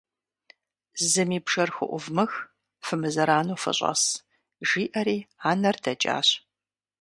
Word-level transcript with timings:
–Зыми 1.11 1.37
бжэр 1.45 1.69
хуӏувмых, 1.75 2.31
фымызэрану 2.85 3.57
фыщӏэс,- 3.63 4.03
жиӏэри 4.67 5.17
анэр 5.51 5.75
дэкӏащ. 5.83 6.27